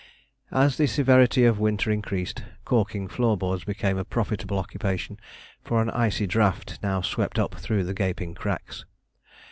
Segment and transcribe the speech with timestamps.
[0.49, 5.19] As the severity of the winter increased, caulking floor boards became a profitable occupation,
[5.63, 8.83] for an icy draught now swept up through the gaping cracks.